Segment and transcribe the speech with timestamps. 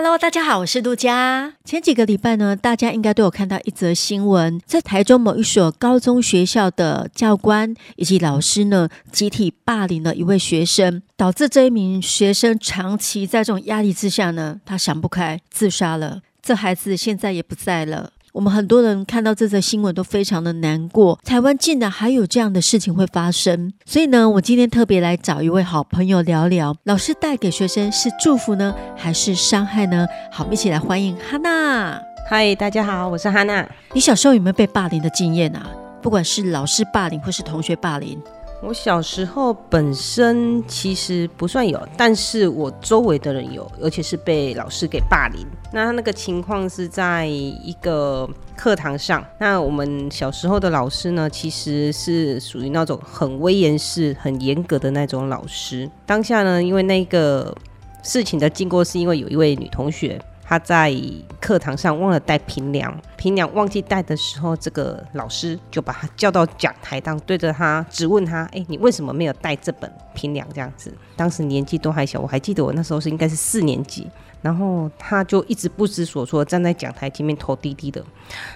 [0.00, 1.54] ？Hello，大家好，我是杜佳。
[1.64, 16.22] 前几个礼拜呢，大家应该都有看到一则新闻，在台中某一所高中学校的教官以及老师呢，集体霸凌了一位学生，导致这一名学生长期在这种压力之下呢，他想不开，自杀了。
[16.40, 18.12] 这孩子现在也不在了。
[18.38, 21.18] 我们很多人看到这则新闻都非常的难过。
[21.24, 30.06] 台湾竟然还有这样的事情会发生，所以呢，我今天特别来找一位好朋友聊聊，老师带给学生是祝福呢，还是伤害呢？
[30.30, 32.00] 好，我们一起来欢迎哈娜。
[32.30, 33.68] 嗨，大家好，我是哈娜。
[33.92, 35.68] 你小时候有没有被霸凌的经验啊？
[36.00, 38.16] 不管是老师霸凌或是同学霸凌。
[38.60, 45.46] 我小时候本身其实不算有，但是我周围的人有，而且是被老师给霸凌。
[45.72, 55.88] 那那个情况是在一个课堂上，那我们小时候的老师呢，其实是属于那种很威严式、很严格的那种老师。
[56.04, 57.56] 当下呢，因为那个
[58.02, 60.20] 事情的经过，是因为有一位女同学。
[60.48, 60.94] 他在
[61.38, 74.08] 课堂上忘了带平量，平量忘记带的时候，这个老师就把他叫到讲台当，对着他质问他：“哎、欸，你为什么没有带这本平量？”这样子，当时年纪都还小，我还记得我那时候是应该是四年级，
[74.40, 78.02] 然后他就一直不知所措，站在讲台前面头低低的，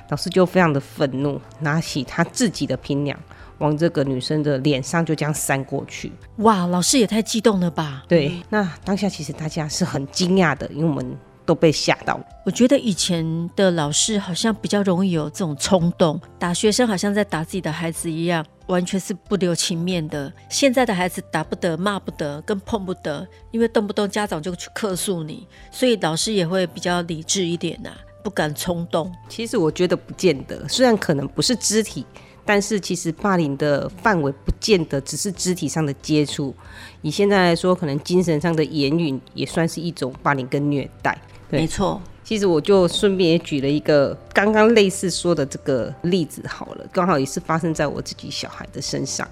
[0.09, 3.21] 老师就非常的愤怒，拿起他自己的平量，
[3.59, 6.11] 往这个女生的脸上就这样扇过去。
[6.37, 8.03] 哇，老师也太激动了吧？
[8.09, 11.15] 对，那当下其实大家是很惊讶的，因为我们。
[11.45, 12.21] 都被吓到。
[12.45, 20.33] 我觉得以前的老师好像比较容易有这种冲动，打学生好像在打自己的孩子一样，完全是不留情面的。
[20.49, 29.13] 现在的孩子打不得、骂不得、跟碰不得，因为动不动家长就去客诉你，所以老师也会比较理智一点呐、啊，不敢冲动。
[29.29, 32.05] 其实我觉得不见得，虽然可能不是肢体，
[32.45, 36.55] 但是其实霸凌的范围不见得只是肢体上的接触。
[37.03, 41.17] 以现在来说，可能精神上的言语也算是一种霸凌跟虐待。
[41.51, 49.29] 没错，其实我就顺便也举了一个刚刚类似说的这个例子好了，刚好也是发生在我自己小孩的身上。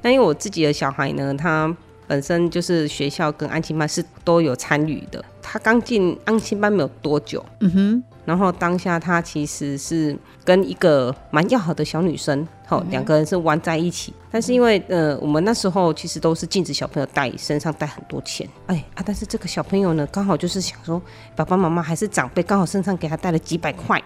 [0.00, 1.74] 那因为我自己的小孩呢，他
[2.06, 5.22] 本身就是学校跟安亲班是都有参与的。
[5.42, 8.02] 他刚进安亲班没有多久，嗯哼。
[8.28, 14.12] 然后当下他其实是跟一个蛮要好的小女生，好两个人是玩在一起。
[14.30, 21.00] 但是因为呃我们那时候其实都是禁止小朋友带身上带很多钱，哎啊，但是这个小朋友呢刚好就是想说
[21.34, 23.98] 爸爸妈妈还是长辈，刚好身上给他带了几百块。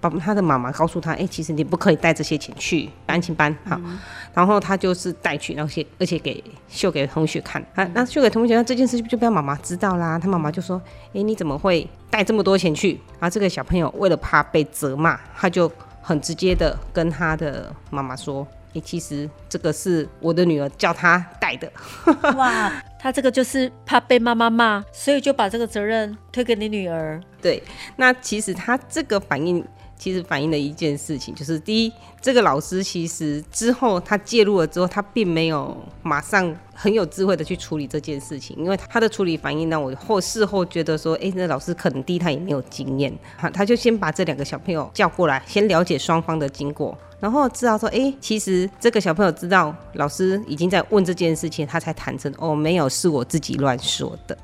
[0.00, 3.98] 爸爸他的妈妈告诉他，哎、欸，其实你不可以带这些钱去安亲班，好，嗯、
[4.32, 10.16] 然后他就是带去，而且而且给秀给同学看，啊，那秀给同学，那这件事就被妈妈知道啦。
[10.16, 12.92] 他妈妈就说，哎、欸，你怎么会带这么多钱去？
[13.18, 15.70] 然后这个小朋友为了怕被责骂，他就
[16.00, 21.68] 很直接的跟他的妈妈说，哎、欸，其实这个是我的女儿叫他带的。
[22.38, 27.20] 哇，他这个就是怕被妈妈骂，所以就把这个责任推给你女儿。
[27.42, 27.60] 对，
[27.96, 29.66] 那其实他这个反应。
[29.98, 31.92] 其实反映了一件事情，就是第一，
[32.22, 54.38] 这个老师其实之后他介入了之后，他并没有马上很有智慧的去处理这件事情，因为他的处理反应让我后事后觉得说，哎，那老师可能第一他也没有经验，哈，他就先把这两个小朋友叫过来，先了解双方的经过，然后知道说，哎，其实这个小朋友知道老师已经在问这件事情，他才坦诚，哦，没有，是我自己乱说的。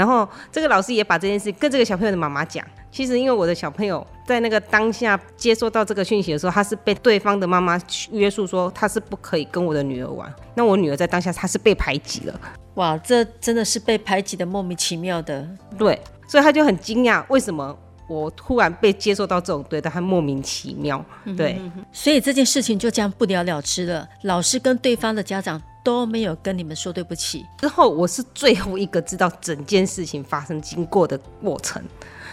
[0.00, 2.64] 然后这个老师也把这件事跟这个小朋友的妈妈讲。
[2.90, 7.78] 其实，因为我的小朋友在那个当下接收到这个讯息的时候，他是被对方的妈妈
[8.12, 10.34] 约束说他是不可以跟我的女儿玩。
[10.54, 12.40] 那我女儿在当下她是被排挤了。
[12.76, 15.46] 哇，这真的是被排挤的莫名其妙的。
[15.76, 17.78] 对，所以他就很惊讶，为什么
[18.08, 21.04] 我突然被接受到这种对待，他莫名其妙。
[21.36, 21.60] 对，
[21.92, 24.08] 所以这件事情就这样不了了之了。
[24.22, 27.44] 老师跟对方的家长都没有跟你们说对不起。
[27.58, 31.82] 之后我是最后一个知道整件事情发生经过的过程。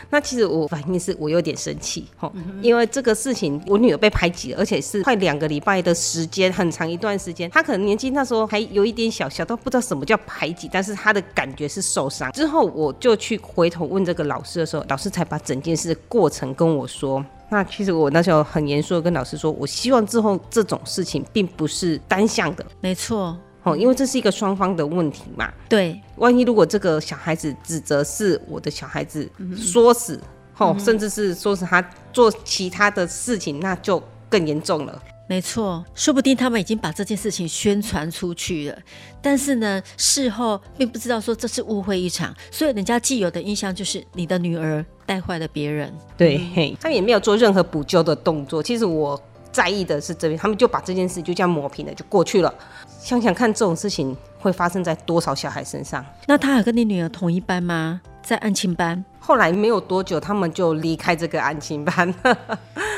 [0.10, 7.50] 那其实我反应是我有点生气，吼，因为这个事情我女儿被排挤了，而且是快两个礼拜的时间，很长一段时间。
[7.52, 12.32] 她可能年纪那时候还有一点小，小到不知道什么叫排挤，但是她的感觉是受伤。
[12.32, 17.26] 之后我就去回头问这个老师的时候，老师才把整件事的过程跟我说。
[17.50, 23.38] 那其实我那时候很严肃的跟老师说，我希望之后这种事情并不是单向的，没错。
[23.64, 25.52] 哦，因为这是一个双方的问题嘛。
[25.68, 30.18] 对，万一如果这个小孩子指责是我的小孩子说死，
[30.58, 35.02] 哦、嗯，甚至是说是他做其他的事情，那就更严重了。
[35.30, 38.78] 没错，说不定他们已经把这件事情宣传出去了，
[39.22, 45.94] 但是呢，事后并不知道说这是误会一场，所以人家既有的印象就是你的女儿带坏了别人。
[46.18, 48.64] 对，嘿，他们也没有做任何补救的动作。
[48.64, 49.22] 其实我
[49.52, 52.54] 在意的是这边，他们就把这件事就这样抹平了，就过去了。
[53.02, 56.06] 想想看，这种事情会发生在多少小孩身上？
[56.26, 58.00] 那他还跟你女儿同一班吗？
[58.24, 59.04] 在安亲班？
[59.20, 62.14] 后来没有多久，他们就离开这个安亲班。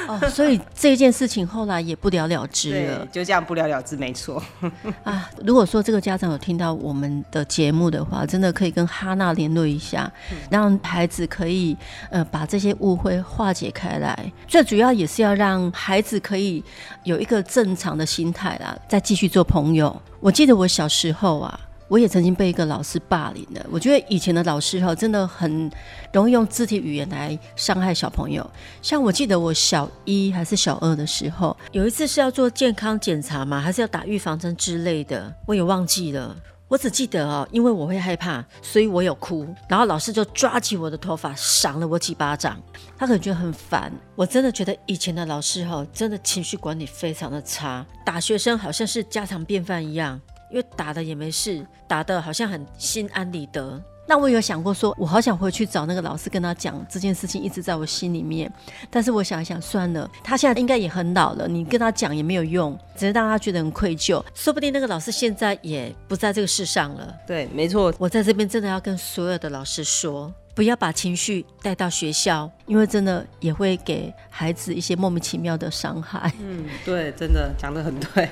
[0.09, 4.41] 哦，所以这件事情后来也不了了之了，就这样不了了之，没错。
[5.05, 11.77] 啊，如果说这个家长有听到我们的节目的话，真的可以跟哈娜联络一下，嗯、让孩子可以
[12.09, 14.33] 呃把这些误会化解开来。
[14.47, 16.63] 最主要也是要让孩子可以
[17.03, 20.01] 有一个正常的心态啦，再继续做朋友。
[20.19, 21.59] 我记得我小时候啊。
[21.89, 23.65] 我也曾经被一个老师霸凌了。
[23.69, 25.69] 我觉得以前的老师哈，真的很
[26.13, 28.49] 容易用肢体语言来伤害小朋友。
[28.81, 36.35] 像我记得我小一还是小二的时候，有一次是要做健康检查嘛，还是要打预防针之类的，我也忘记了。
[36.67, 39.43] 我只记得哦，因为我会害怕，所以我有哭。
[39.67, 42.61] 然后老师就抓起我的头发，赏了我几巴掌。
[42.95, 43.91] 他可能觉得很烦。
[44.15, 50.21] 我真的觉得以前的老师哈，真的情绪管理非常的差，打学生好像是家常便饭一样。
[50.49, 53.81] 因为打的也没事，打的好像很心安理得。
[54.07, 58.51] 那我有想过说，我好想回去找那个老师跟他讲这件事情，一直在我心里面。
[58.89, 64.19] 但是我想一想，算了，他现在应该也很老了，你跟他讲也没有用，只是让他觉得很愧疚。
[64.33, 67.15] 说不定那个老师现在也不在这个世上了。
[67.27, 67.93] 对，没错。
[67.99, 76.33] 我在这边真的要跟所有的老师说，不要把情绪带到学校，因为真的也会给孩子一些莫名其妙的伤害。
[76.39, 78.27] 嗯，对，真的讲得很对。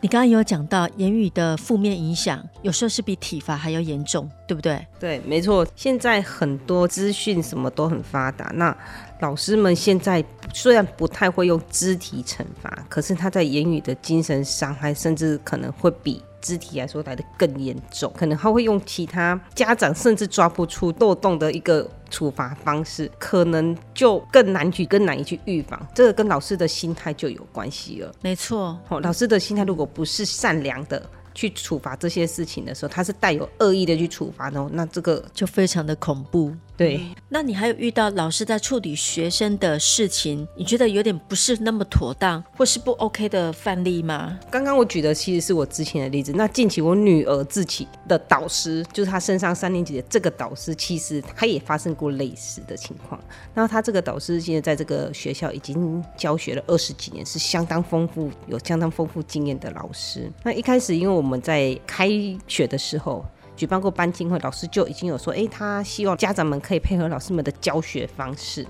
[0.00, 4.86] 你刚刚有讲到言语的负面影响，有时候是比体罚还要严重，对不对？
[5.00, 5.66] 对，没错。
[5.74, 8.76] 现在很多资讯什么都很发达，那
[9.20, 10.24] 老师们现在
[10.54, 16.22] 虽然不太会用肢体惩罚，可是他在言语的精神伤害，甚至可能会比。
[16.40, 25.84] 肢体来说来得更严重，可能他会用其他家长甚至抓不出漏洞的一个处罚方式，可能就更难去更难以去预防。
[25.92, 28.12] 这个跟老师的心态就有关系了。
[28.22, 31.02] 没错，哦，老师的心态如果不是善良的。
[31.34, 36.52] 去处罚这些事情的时候，他是带有恶意的去处罚的，那这个就非常的恐怖。
[36.78, 44.38] 对，那你还有遇到老师在处理学生的事情，你觉得有点不是那么妥当，或是不 OK 的范例吗？
[44.50, 46.32] 刚刚我举的其实是我之前的例子。
[46.34, 53.20] 那近期我女儿自己的导师，就是她升上三年级的这个导师，其实她也发生过类似的情况。
[53.54, 60.30] 那她这个导师现在在这个学校已经教学了二十几年，是相当丰富、有相当丰富经验的老师。
[60.42, 62.08] 那一开始因为我们我们在开
[62.46, 63.22] 学的时候
[63.58, 68.64] 举办过班亲会，老师就已经有说，哎，他希望家长们可以配合老师们的教学方式。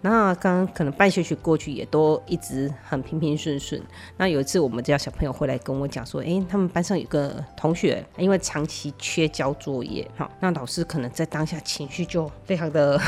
[0.00, 3.80] 那刚刚可能半学期过去，也都一直很平平顺顺。
[4.16, 13.00] 那有一次，我们家小朋友回来跟我讲说，哎，他们班上有个同学，因为长期缺交作业，哈，那老师可能在当下情绪就非常的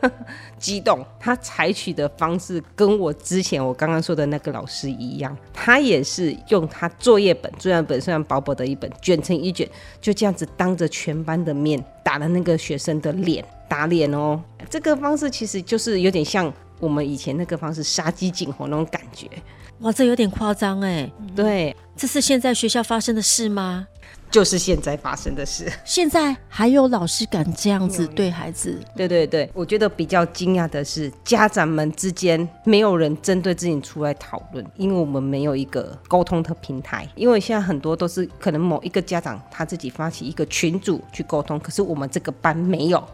[0.58, 1.04] 激动。
[1.18, 9.68] 他采取的方式跟我之前我刚刚说的那个老师一样，他也是用他作业本，作业本虽然薄薄的一本，卷成一卷，
[10.00, 13.44] 就这样子当着全班的面打了那个学生的脸。
[13.74, 14.40] 打脸哦，
[14.70, 19.28] 这个方式其实就是有点像我们以前那个方式杀鸡儆猴那种感觉。
[19.80, 21.10] 哇，这有点夸张哎。
[21.34, 23.88] 对，这是现在学校发生的事吗？
[24.30, 25.70] 就是现在发生的事。
[25.84, 28.80] 现在还有老师敢这样子对孩子？
[28.96, 37.08] 对对对，我觉得比较惊讶的是，家长们之间没有人针对自己出来讨论，因为我们没有一个沟通的平台。
[37.16, 43.04] 因为现在很多都是可能某一个家长他自己发起一个群组去沟通，可是我们这个班没有。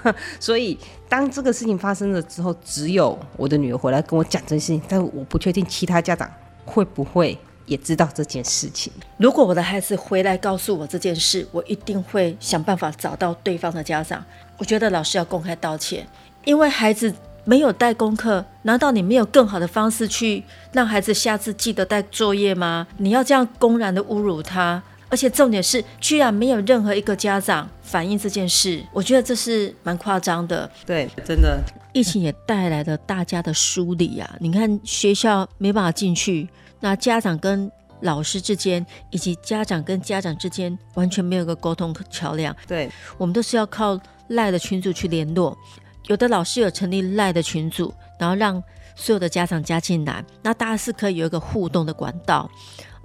[0.40, 6.30] 所以，当这个事情发生了之后，只有我的女儿回来跟我讲这件事情，但我不确定其他家长
[6.64, 8.92] 会不会也知道这件事情。
[9.16, 14.24] 如果我的孩子回来告诉我这件事，我一定会想办法找到对方的家长。
[14.58, 16.06] 我觉得老师要公开道歉，
[16.44, 17.12] 因为孩子
[17.44, 20.42] 没有带功课，难道你没有更好的方式去
[20.72, 22.86] 让孩子下次记得带作业吗？
[22.96, 24.82] 你要这样公然的侮辱他？
[25.08, 30.68] 而且重点是，居然没有任何一个家长反映这件事，我觉得这是蛮夸张的。
[30.84, 34.36] 对，真的，疫情也带来了大家的疏离啊！
[34.40, 36.48] 你看学校没办法进去，
[36.80, 37.70] 那家长跟
[38.00, 42.54] 老师之间，以及家长跟家长之间，完全没有个沟通桥梁。
[42.66, 43.98] 对，我们都是要靠
[44.28, 45.56] 赖的群组去联络。
[46.08, 48.62] 有的老师有成立赖的群组，然后让
[48.94, 52.50] 所有的家长加进来，那大家是可以有一个互动的管道。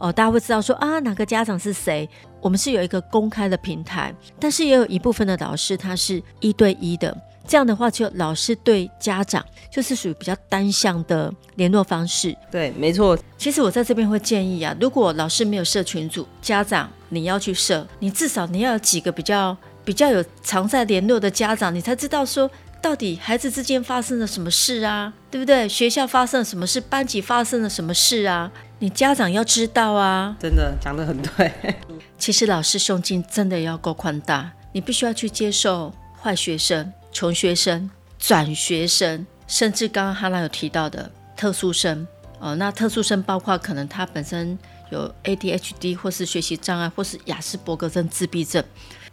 [0.01, 2.09] 哦，大家会知道说啊，哪个家长是谁？
[2.41, 7.15] 我们是有一个公开的平台，但是也有一部分的老师他是一对一的，
[7.47, 12.35] 这样的话，就老师对家长就是属于比较单向的联络方式。
[12.49, 13.15] 对，没错。
[13.37, 19.55] 其实我在这边会建议啊，如果老师没有设群组，家长你要去设，你至少你要有几个比较
[19.85, 22.49] 比较有常在联络的家长，你才知道说
[22.81, 25.69] 到底孩子之间发生了什么事啊，对不对？
[25.69, 28.51] 学校发生了什么事，班级发生了什么事啊？
[28.81, 30.35] 你家长要知道啊。
[30.39, 31.53] 真的讲得很对。
[32.17, 36.91] 其实老师胸襟真的要够宽大，你必须要去接受坏学生。
[37.11, 42.07] 穷学生、转学生，甚至刚刚哈娜有提到的特殊生
[42.39, 44.57] 哦，那特殊生包括可能他本身
[44.89, 48.63] 有 ADHD 或是学习障碍，或是亚斯伯格症自闭症，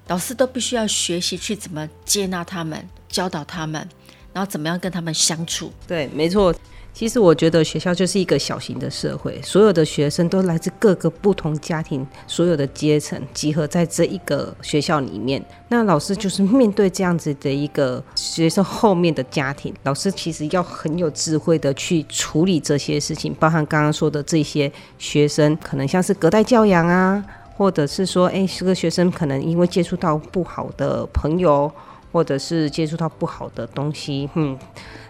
[0.07, 3.87] 老师都必须要学习去怎么接纳他们，教导他们，
[4.33, 5.71] 然后怎么样跟他们相处。
[5.87, 6.55] 对，没错。
[6.99, 15.41] 其实我觉得学校就是一个小型的社会，所有的学生都来自各个不同家庭，所有的阶层集合在这一个学校里面。
[15.69, 27.25] 那老师就是面对这样子的一个学生后面的家庭，老师其实要很有智慧的去处理这些事情，包含刚刚说的这些学生，可能像是隔代教养啊，
[27.57, 31.71] 或者是说，哎，这个学生可能因为接触到不好的朋友，
[32.13, 34.59] 或者是接触到不好的东西，嗯。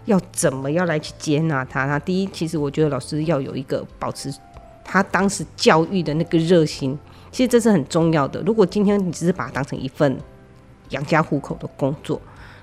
[0.05, 1.85] 要怎么样来去接纳他？
[1.85, 4.33] 那第一，其实我觉得老师要有一个保持
[4.83, 6.97] 他当时教育的那个热心，
[7.31, 8.41] 其实这是很重要的。
[8.41, 10.17] 如果今天你只是把它当成一份
[10.89, 12.19] 养家糊口的工作，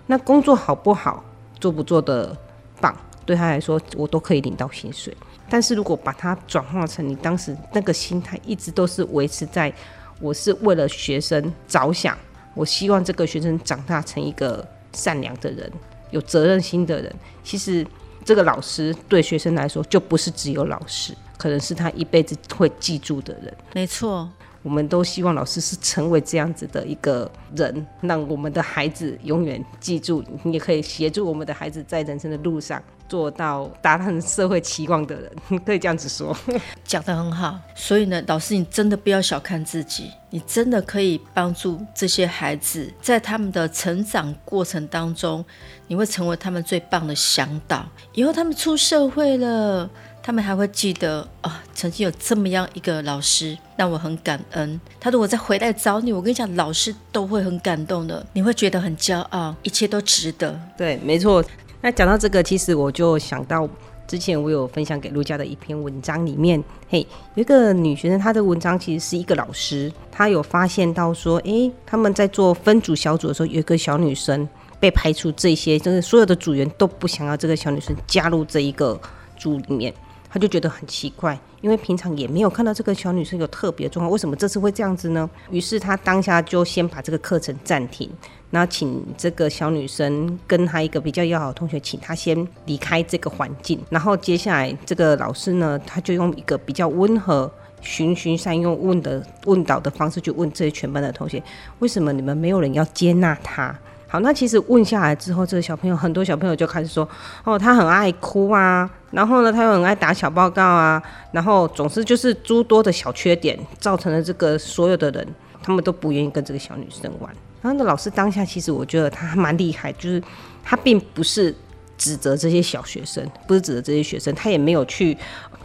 [0.08, 1.22] 那工作好不好，
[1.60, 2.36] 做不做的
[2.80, 2.92] 棒，
[3.24, 5.16] 对他来说我都可以领到薪水。
[5.48, 9.72] 但是如果把它转化成你当时那个心态，一直都是维持在
[10.20, 12.18] 我是为了学生着想，
[12.56, 15.70] 我希望这个学生长大成一个善良的人。
[16.12, 17.84] 有责任心的人，其实
[18.24, 23.52] 这个老师对学生来说就不是只有老师，可能是他一辈子会记住的人。
[23.74, 24.30] 没错，
[24.66, 30.24] 我们都希望老师是成为这样子的一个人，让我们的孩子永远记住。
[30.42, 32.82] 你也可以协助我们的孩子在人生的路上。
[33.08, 35.32] 做到达成社会期望的人，
[35.64, 36.36] 可以这样子说，
[36.82, 37.56] 讲得很好。
[37.72, 45.44] 所以呢，老师，你真的不要小看自己，你真的可以帮助这些孩子，在他们的成长过程当中，
[45.86, 47.86] 你会成为他们最棒的向导。
[48.12, 49.88] 以后他们出社会了，
[50.26, 54.80] 他们还会记得啊，曾经有这么样一个老师，让我很感恩。
[54.98, 60.60] 他如果再回来找你，我跟你讲，老师都会很感动的，你会觉得很骄傲，一切都值得。
[60.76, 61.44] 对，没错。
[61.80, 63.68] 那讲到这个，其实我就想到
[64.08, 67.06] 之前我有分享给陆家的一篇文章里面，嘿，
[67.36, 74.48] 有一个女学生，她的文章其实是一个老师，她有发现到说，诶，他们在做分组小组的时候，有一个小女生
[74.80, 79.00] 被排除，这些就是所有的组员都不想要这个小女生加入这一个
[79.36, 79.94] 组里面，
[80.28, 85.28] 他就觉得很奇怪，因为平常也没有看到这个小女生有特别状况，为什么这次会这样子呢？
[85.50, 88.10] 于是他当下就先把这个课程暂停。
[88.48, 93.78] 然后请这个小女生跟她一个比较要好的同学，请她先离开这个环境。
[93.90, 101.42] 然后接下来这个老师呢，他就用一个比较温和、循循善诱问的问导的方式去问这些全班的同学：
[101.80, 103.76] 为什么你们没有人要接纳他？
[104.08, 107.06] 好，那其实问下来之后，这个小朋友很多小朋友就开始说：
[107.44, 115.26] 哦，他很爱哭啊，然后呢，他又很爱打小报告啊，然后总是就是诸多的小缺点，造成了这个所有的人
[115.62, 117.34] 他们都不愿意跟这个小女生玩。
[117.60, 120.22] 然后那老师当下其实我觉得他还蛮厉害，就是
[120.62, 121.52] 他并不是
[121.98, 125.16] 指责这些小学生，不是指责这些学生，他也没有去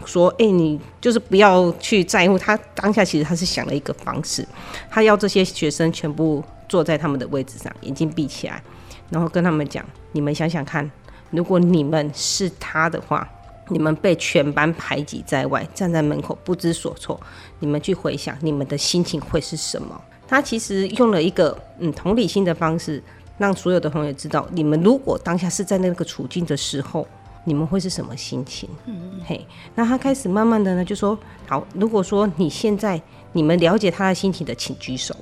[0.03, 2.39] 说，哎，你就是不要去在乎。
[2.39, 4.43] 他当下其实他是想了一个方式，
[4.89, 8.63] 他要这些学生全部坐在他们的位置上，眼睛闭起来，
[9.09, 10.89] 然后跟他们讲：你们想想看，
[11.31, 13.27] 如果你们是他的话，
[13.67, 17.19] 你们被全班排挤在外，站在门口不知所措，
[17.59, 20.01] 你们去回想你们的心情会是什么？
[20.25, 23.03] 他其实用了一个嗯同理心的方式，
[23.37, 27.05] 让所有的朋友知道，你们如果当下是在那个处境的时候，
[27.43, 28.69] 你们会是什么心情？
[28.85, 33.01] 嗯嘿，那他开始慢慢的呢，就说好，如果说你现在
[33.33, 35.13] 你们了解他的心情的，请举手。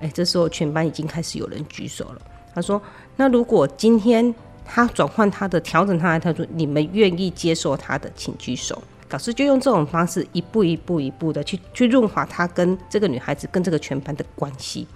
[0.00, 2.20] 哎，这时候全班已经开始有人举手了。
[2.54, 2.80] 他说，
[3.16, 8.82] 那如果今天他转换他的调整他的态度，你们愿意接受他的，请举手。
[9.10, 14.86] 老师就用这种方式，一步一步一步的去去润滑他跟这个女孩子跟这个全班的关系。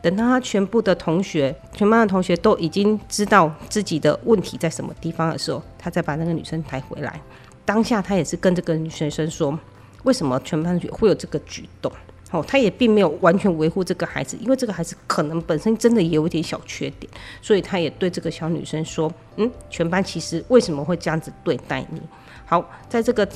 [0.00, 7.20] 等到他全部的同学，全班的同学都已经知道自己的问题在什么地方的时候，他再把那个女生抬回来。
[7.64, 9.58] 当下他也是跟这个女学生说，
[10.04, 11.90] 为什么全班会有这个举动？
[12.30, 22.00] 哦，他也并没有完全维护这个孩子，因为这个孩子可能本身真的也有一点小缺点，所以他也对这个小女生说，嗯，全班其实为什么会这样子对待你？
[22.46, 23.28] 好，在这个。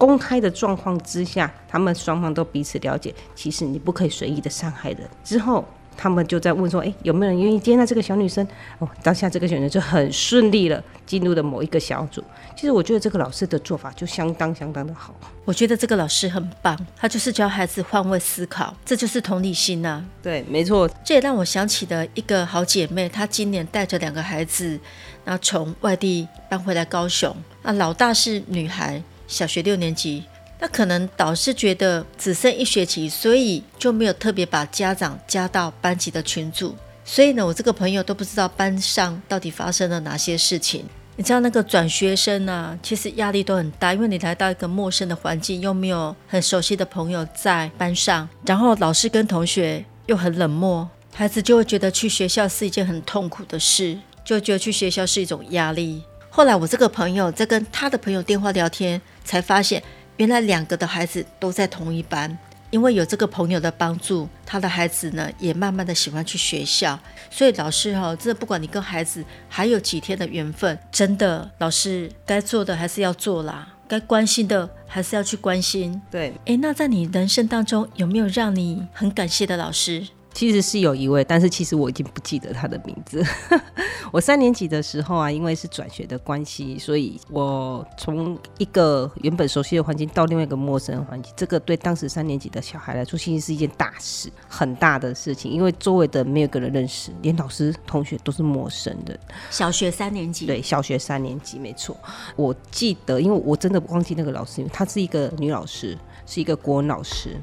[0.00, 5.00] 公开的状况之下，他们双方都彼此了解，其实你不可以随意的伤害人。
[5.22, 5.62] 之后，
[5.96, 8.46] 他们就在问说：“哎，有没有人愿意接纳这个小女生？”
[8.78, 12.22] 哦，当下这个小女生就很顺利了，进入了某一个小组。
[12.56, 15.14] 其实我觉得这个老师的做法就相当相当的好。
[15.44, 20.04] 我觉得这个老师很棒，他就是教孩子换位思考，这就是同理心呐、啊。
[20.22, 20.88] 对，没错。
[21.04, 24.78] 这也让我想起了一个好姐妹，她今年带着两个孩子，
[25.24, 27.34] 那从外地搬回来高雄。
[27.62, 30.24] 那老大是女孩，小学六年级。
[30.60, 36.76] 那可能导师觉得只剩一学期，所以就没有特别把家长加到班级的群组。
[37.02, 40.84] 所以呢，我这个朋友都不知道班上到底发生了哪些事情。
[41.16, 56.02] 你知道那个转学生啊，其实压力都很大，因为你来到一个陌生的环境，又没有很熟悉的朋友在班上，然后老师跟同学又很冷漠，孩子就会觉得去学校是一件很痛苦的事，就觉得去学校是一种压力。
[56.28, 59.82] 后来我这个朋友在跟他的朋友电话聊天，才发现。
[60.20, 62.36] 原来两个的孩子都在同一班，
[62.68, 67.00] 因为有这个朋友的帮助，他的孩子呢也慢慢的喜欢去学校。
[67.30, 75.98] 所以老师哈、哦，真的不管你跟孩子还有几天的缘分，真的老师该做的还是要做啦，该关心的还是要去关心。
[76.10, 80.06] 对，诶，那在你人生当中有没有让你很感谢的老师？
[80.32, 83.24] 其实是有一位，但是其实我已经不记得他的名字。
[84.12, 95.50] 我三年级的时候啊，因为是转学的关系，所以我从一个原本熟悉的环境到另外一个陌生的环境，这个对当时三年级的小孩来说，其实是一件大事，很大的事情。
[95.50, 99.18] 因为周围的没有个人认识，连老师、同学都是陌生的。
[99.50, 101.96] 小学三年级，对，小学三年级，没错。
[102.36, 105.96] 我记得，因为我真的忘记那个老师，因为她是一个女老师，
[106.26, 107.36] 是一个国文老师。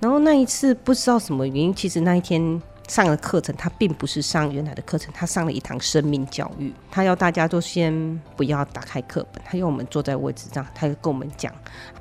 [0.00, 6.72] 然后那一次不知道什么原因，其实那一天上的课程，他并不是上原来的课程，他上了一堂生命教育。
[6.90, 11.52] 他要大家都先不要打开课本，他要我们坐在位置上，他就跟我们讲，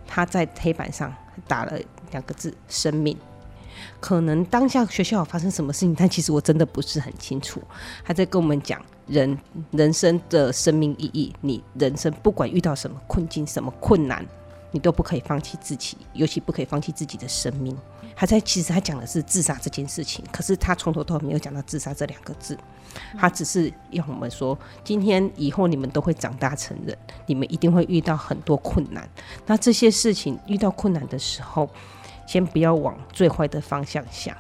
[0.08, 1.14] 他在黑板上
[1.48, 1.74] 打了
[2.12, 3.18] 两个字“生命”。
[4.00, 7.62] 可能当下学校发生什么事情，但其实我真的不是很清楚。
[8.04, 9.38] 他在跟我们讲人
[9.72, 14.26] 人生的生命意义，你人生不管遇到什么困境、什么困难。
[14.78, 17.76] 你都不可以放弃自己，尤其不可以放弃自己的生命。
[18.16, 22.56] 他在其实他讲的是自杀这件事情，可是他从头到尾没有讲到自杀这两个字，
[23.18, 29.10] 他只是要我们说，今天以后你们都会长大成人，你们一定会遇到很多困难。
[29.48, 31.68] 那这些事情遇到困难的时候，
[32.28, 34.38] 先不要往最坏的方向想。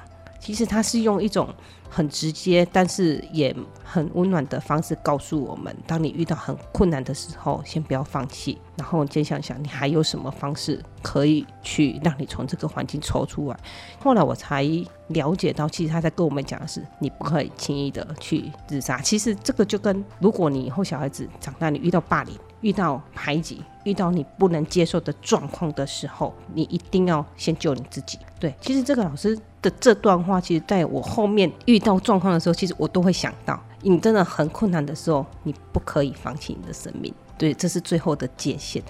[0.47, 1.53] 其实他是用一种。
[1.89, 13.57] 很直接，但是也很温暖的方式告诉我们：当你遇到很困难的时候，先不要放弃，然后先想想你还有什么方式可以去让你从这个环境抽出来。
[14.01, 14.63] 后来我才
[15.07, 18.99] 了解到，其实他在跟我们讲的是，你不可以轻易的去自杀。
[18.99, 28.19] 其实这个就跟如果你以后小孩子长大，你遇到霸凌、遇到排挤、遇到你不能接受的状况的时候，你一定要先救你自己。
[28.39, 29.37] 对，其实这个老师。
[29.59, 37.11] 的这段话，其实在我后面遇到状况的时候，其实我都会想到，你真的很困难的时候，你不可以放弃你的生命。
[37.39, 38.81] 对，这是最后的界限。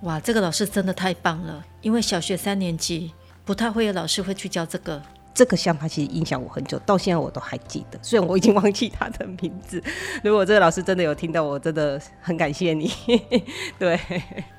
[0.00, 3.12] 哇，这个老师真的太棒了，因为小学三年级
[3.44, 5.02] 不太会有老师会去教这个。
[5.36, 9.80] 这个想法其实影响我很久，到现在我都还记得，虽然我已经忘记他的名字。
[10.24, 12.90] 如果这个老师真的有听到，我真的很感谢你。
[13.78, 14.00] 对，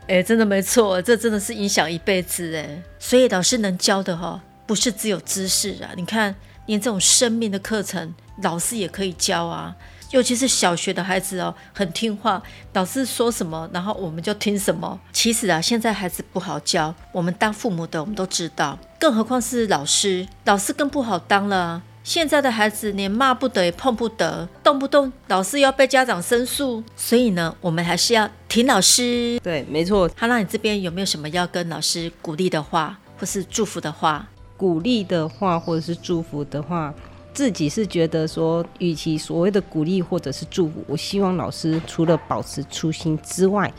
[0.07, 2.81] 哎，真的没错，这真的是影响一辈子哎。
[2.99, 4.39] 所以老师能教的哈。
[4.67, 5.91] 不是只有知识啊！
[5.95, 6.35] 你看，
[6.65, 8.13] 连这种生命的课程，
[8.43, 9.73] 老师也可以教啊。
[10.11, 12.41] 尤其是小学的孩子哦，很听话，
[12.73, 14.99] 老师说什么，然后我们就听什么。
[15.11, 21.81] 其实啊，现在孩子不好教，我们当父母的，我们都知道，更何况是老师，老师更不好当了。
[22.03, 26.81] 现在的孩子连骂不得也碰不得，动不动老师要被家长申诉。
[26.95, 29.37] 所以呢，我们还是要听老师。
[29.43, 30.07] 对，没错。
[30.15, 34.25] 哈，娜你这边有没有什么要跟老师鼓励的话，或是祝福的话？
[34.55, 36.93] 鼓励的话，或者是祝福的话，
[37.37, 43.71] 自己是觉得说，与其所谓的鼓励或者是祝福，我希望老师除了保持初心之外，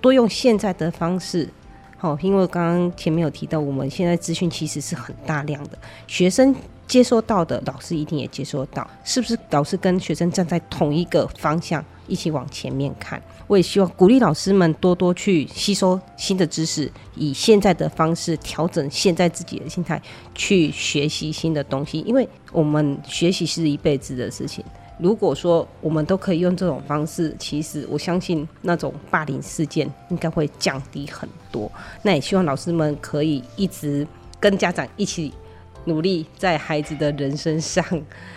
[0.00, 1.48] 多用现在的方式。
[1.98, 6.54] 好，因为刚刚前面有提到，我们现在资讯其实是很大量的，学生
[6.86, 9.36] 接收到的，老师一定也接收到，是不是？
[9.50, 13.22] 老师跟学生站在同一个方向，一起往前面看。
[13.46, 20.00] 我也希望鼓励老师们多多去吸收新的知识，以现在的方式调整现在自己的心态
[20.34, 22.00] 去学习新的东西。
[22.00, 24.64] 因为我们学习是一辈子的事情。
[24.98, 31.70] 如果说我们都可以用这种方式，其实我相信那种霸凌事件应该会降低很多。
[32.02, 34.06] 那也希望老师们可以一直
[34.38, 35.32] 跟家长一起
[35.86, 37.82] 努力，在孩子的人生上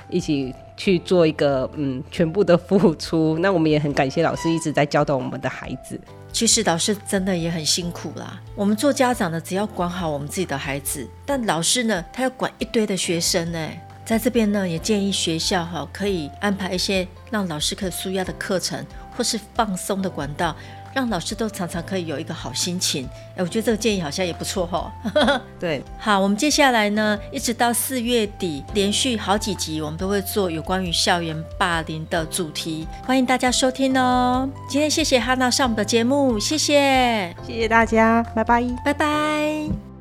[0.10, 0.54] 一起。
[0.76, 6.00] 去做一个嗯全部的付出，那我们也很感谢老师一直在教导我们的孩子。
[6.32, 8.42] 其实老师真的也很辛苦啦。
[8.56, 13.70] 我们做家长的只要管好我们自己的孩子，但老师呢，他要管一堆的学生呢。
[14.04, 20.56] 在这边呢，也建议学校哈可以安排一些让老师可以舒压的课程，或是放松的管道。
[20.94, 24.92] 让老师都常常可以有一个好心情，哎，我觉得这个建议好像也不错哈。
[25.60, 34.48] 对，好，我们接下来呢，一直到四月底，连续好几集，我们都会做有关于校园霸凌的主题，欢迎大家收听哦。
[34.70, 39.93] 今天谢谢哈娜上我们的节目，谢谢，谢谢大家，拜拜，拜拜。